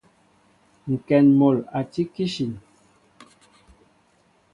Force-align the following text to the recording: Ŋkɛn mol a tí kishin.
Ŋkɛn 0.93 1.25
mol 1.39 1.57
a 1.77 1.79
tí 1.91 2.03
kishin. 2.13 2.53